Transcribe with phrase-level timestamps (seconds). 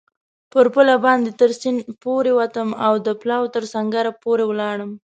[0.51, 4.91] پر پله باندې تر سیند پورېوتم او د پلاوا تر سنګره پورې ولاړم.